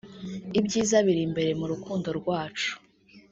Ibyiza 0.59 0.97
biri 1.05 1.21
imbere 1.27 1.51
mu 1.59 1.65
rukundo 1.71 2.09
rwacu” 2.19 2.71